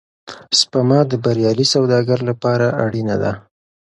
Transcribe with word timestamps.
سپما 0.59 0.99
د 1.11 1.13
بریالي 1.23 1.65
سوداګر 1.73 2.19
لپاره 2.29 2.67
اړینه 2.85 3.15
ده. 3.23 3.31